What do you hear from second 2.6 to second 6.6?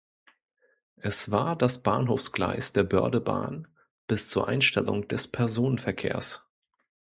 der Bördebahn bis zur Einstellung des Personenverkehrs.